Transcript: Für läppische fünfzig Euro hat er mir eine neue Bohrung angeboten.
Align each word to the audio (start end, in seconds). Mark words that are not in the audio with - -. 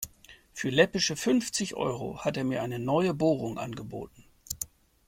Für 0.51 0.71
läppische 0.71 1.15
fünfzig 1.15 1.75
Euro 1.75 2.25
hat 2.25 2.35
er 2.35 2.43
mir 2.43 2.63
eine 2.63 2.79
neue 2.79 3.13
Bohrung 3.13 3.59
angeboten. 3.59 4.23